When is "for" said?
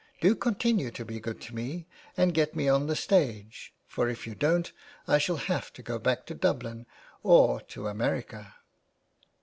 3.85-4.09